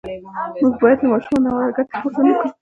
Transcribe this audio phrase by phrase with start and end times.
[0.61, 2.49] موږ باید له ماشومانو ناوړه ګټه پورته نه کړو.